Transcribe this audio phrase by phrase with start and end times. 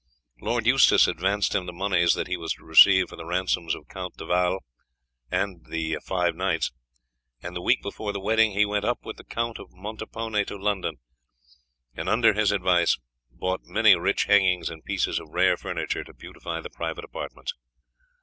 [0.41, 3.87] Lord Eustace advanced him the monies that he was to receive for the ransoms of
[3.87, 4.63] Count de Valles
[5.29, 6.71] and the five knights,
[7.43, 10.57] and the week before the wedding he went up with the Count of Montepone to
[10.57, 10.95] London,
[11.93, 12.97] and under his advice
[13.29, 17.53] bought many rich hangings and pieces of rare furniture to beautify the private apartments.